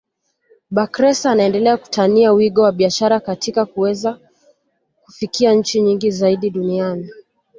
Bakhresa 0.71 1.31
anaendelea 1.31 1.77
kutanua 1.77 2.31
wigo 2.31 2.61
wa 2.61 2.71
biashara 2.71 3.19
katika 3.19 3.65
kuweza 3.65 4.19
kufikia 5.05 5.53
nchi 5.53 5.81
nyingi 5.81 6.11
zaidi 6.11 6.49
duniani 6.49 7.09